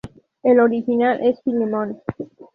[0.41, 2.01] El original es de Filemón.